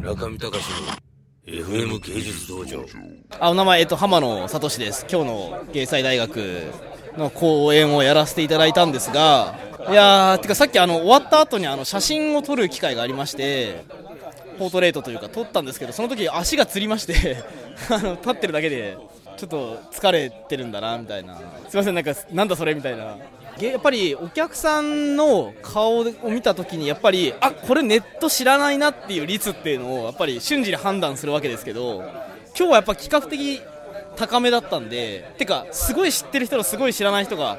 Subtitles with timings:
[0.00, 0.64] 中見隆
[1.46, 2.84] の FM 芸術道場。
[3.38, 5.06] あお名前、えっと、浜野聡です。
[5.10, 6.72] 今日の芸祭大学
[7.18, 9.58] の講演をやらせていただいたんですが
[9.90, 13.84] いやーてかさっきあの終わった後にあの写真を撮る機会がありまして
[14.58, 17.42] ポートレートというか撮ったんですけどその時足がつりまして
[17.90, 18.96] あの立ってるだけで
[19.36, 21.36] ちょっと疲れてるんだなみたいな。
[21.68, 23.16] すいませんなんかなんだそれみたいな。
[23.66, 32.04] やっぱりお客さんの顔を見た時にやっぱりあこれネット知らないなっていう率っていうのをやっぱり瞬時に判断するわけですけど
[32.56, 33.60] 今日はやっぱ比較的
[34.16, 37.58] 高めだったんでてかすごい知ってる人とすごい知らない人が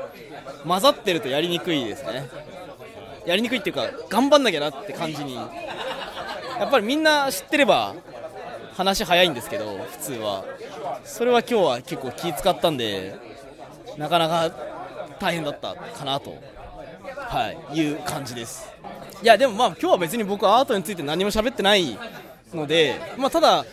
[0.65, 2.29] 混ざってるとやりにくいですね。
[3.25, 5.35] やりにくいっていうか頑張んなきゃなって感じに。
[5.35, 7.95] やっぱりみんな知ってれば
[8.73, 10.45] 話早いんですけど普通は。
[11.03, 13.15] それは今日は結構気使ったんで
[13.97, 14.51] なかなか
[15.21, 16.35] 大変だったかなと、
[17.15, 18.67] はい、いう感じです。
[19.21, 21.97] いやでもまあ今日は別に僕はアートについて何も喋ってない
[22.53, 23.65] ので、まあ、ただ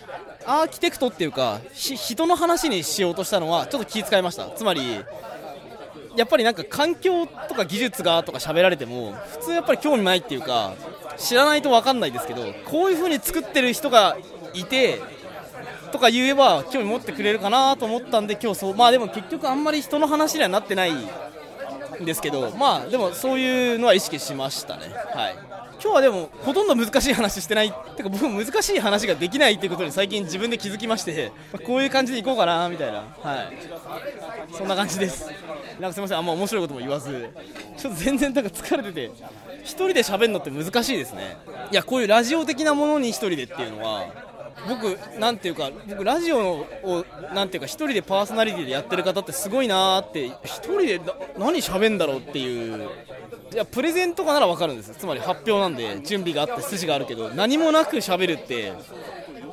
[0.47, 4.51] アーキテクトっていうか人の話にしようとしたのはちょっと気遣いました。
[4.51, 4.83] つまり
[6.17, 10.75] やっぱりなんか環境とか技術がとか喋られても普通やっぱり興味ないっていうか
[11.17, 14.19] 知らないと分かんないですけどこういう風に作ってる人が
[14.53, 15.01] いて
[15.93, 20.93] とか言えば興味持ってくれるかなと思ったんで今日そうまあでも結局あんまり人の話にはなってない
[22.01, 24.93] んですけどまあでもそういうのは意識しましたね。
[25.15, 25.37] はい。
[25.81, 31.31] 今日はでもほとんど難しい話してないってか僕も難しい話ができないっていうことに最近自分で気づきまして
[31.65, 33.05] こういう感じでいこうかなみたいな。
[33.23, 34.55] はい。
[34.57, 35.31] そんな感じです。
[35.79, 37.31] なんかすみませんあんま面白いことも言わず
[37.77, 39.13] ちょっと全然なんか疲れてて1
[39.65, 41.37] 人で喋るのって難しいですね。
[41.71, 44.07] いやこういうラジオ的なものに1人でっていうのは
[44.67, 46.39] 僕、なんていうか、僕、ラジオ
[46.83, 51.01] を、なんていうか、一人でパーソナリティでやってる方ってすごいなーって、一人で
[51.39, 52.89] 何喋るんだろうっていう、
[53.53, 58.73] いや、プレゼンとかなら分かるんですつまり発表なんで、準備があって、筋があるけど、何もなく喋るって、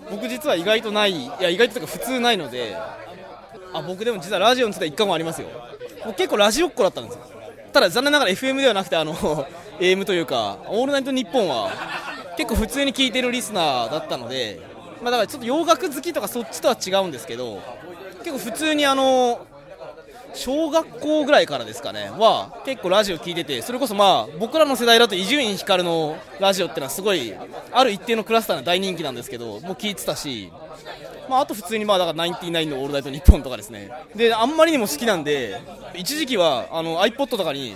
[0.09, 2.75] 僕、実は意外とない、いや、意外とか、普通ないので、
[3.73, 5.47] あ僕、でも実はラジオについては一回もありますよ、
[6.05, 7.35] 僕、結構ラジオっ子だったんですよ。
[7.75, 9.13] ただ残念ながら FM ではなくてあの
[9.81, 11.69] AM というか「オールナイトニッポン」は
[12.37, 14.61] 結構普通に聞いてるリスナーだったので
[15.01, 17.61] まあ、だからちょっと洋楽好きとかそっちとは違うんですけど
[18.23, 19.45] 結構普通にあの
[20.33, 27.33] 小学校ぐらいからですかねは結構ラジオ聞いててそれこそまあ僕らの世代だと伊集院光のラジオってのはすごい
[27.71, 30.51] ある一定のクラスターの大人気なんですけどもう聞いてたし
[31.29, 33.89] まあ、あと普通にまあだからナインティナインのオールナイトニッポンとかですね。
[34.15, 35.59] であんまりにも好きなんで
[35.95, 37.75] 一時期はあの iPod とかに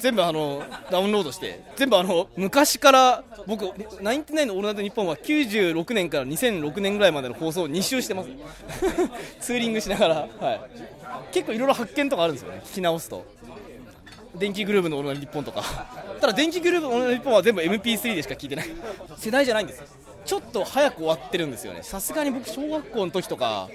[0.00, 3.64] 全部あのダウンロードして全部あの昔から僕
[4.02, 8.30] ナインティナインのオールナイトニッポンは96年から2006年ぐらいまでの放送を2周してます。
[9.40, 10.60] ツーリングしながら、はい、
[11.32, 12.62] 結構いろいろ発見とかあるんですよね。
[12.64, 13.24] 聞き直すと。
[14.34, 15.62] 電気グルーヴのオールナイトニッポンとか。
[16.20, 18.68] ただ電気グルーヴのオールナイトニッポンは全部 MP3 でしか聞いてない。
[19.16, 19.82] 世代じゃないんです
[20.24, 21.82] ちょっと早く終わってるんですよね。
[21.82, 23.68] さすがに僕小学校の時とか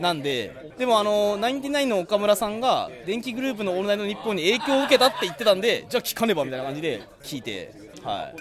[0.00, 7.72] なんで、でもあのナインティナインの岡村さんが電気グループの「オールナイトニッポン」に影響を受けたって言ってたんで、じゃあ聞かねばみたいな感じで聞いて、
[8.02, 8.32] は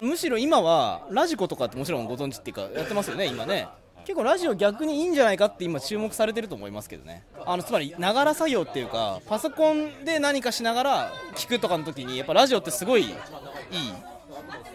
[0.00, 3.68] い、むしろ今はラジコとかってもちろんご存知っていうか、やってますよね、今ね。
[4.04, 13.14] 結構ラジオ逆にいいんじゃないかって今注目されてると思いますけどねあのつまりながら作業っていうかパソコンで何かしながら聞くとかの時にやっぱラジオってすごいいい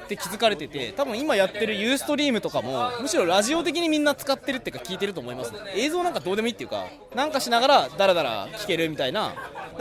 [0.06, 9.36] って気づかれてて多分今やってるユーストリームとかもむしろラジオ的にみんな使ってるっていうか聞いてると思います、ね、映像なんかどうでもいいっていうかなんかしながらダラダラ聞けるみたいな。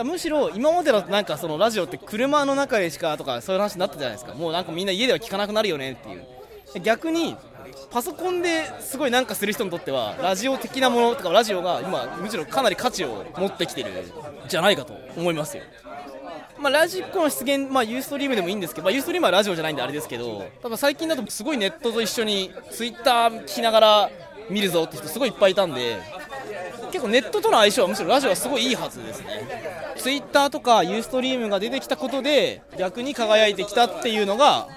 [0.04, 4.34] むしろ今までのなんかそのラジオって車の中でしかとかそういう話になったじゃないですか。
[4.34, 6.24] もうなんかみんな家では聞かなくなるよねっていう。
[6.82, 7.36] 逆に
[7.90, 13.90] パソコンですごいなんかする人にとってはラジオ的なものとかラジオが今むしろかなり価値を持ってきてる
[14.48, 15.62] じゃないかと思いますよ。
[16.58, 24.10] まあ、ラジコの出現、まあ、ユーストリームでもいいんですけど、まあ、ユーストリームはラジオじゃないんであれですけど、多分最近だとすごいネットと一緒にツイッター聞きながら
[24.48, 25.98] 見るぞって人すごいいっぱいいたんで、
[26.92, 29.48] 結構ネットとの相性はむしろラジオはすごいいいはずですね。
[29.96, 34.68] ツイッターとかユーストリームが出てきたことで逆に輝いてきたっていうのが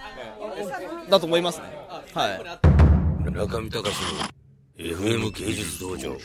[1.10, 1.66] だと思いますね。
[2.14, 3.32] はい。
[3.32, 6.18] 中見隆の FM 芸術道場。